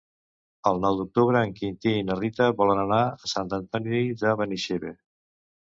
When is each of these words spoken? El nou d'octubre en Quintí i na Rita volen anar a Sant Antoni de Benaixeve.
El 0.69 0.79
nou 0.85 0.95
d'octubre 1.01 1.43
en 1.47 1.53
Quintí 1.59 1.93
i 1.99 2.07
na 2.09 2.17
Rita 2.23 2.49
volen 2.63 2.83
anar 2.87 3.03
a 3.05 3.33
Sant 3.35 3.55
Antoni 3.61 4.05
de 4.25 4.37
Benaixeve. 4.43 4.97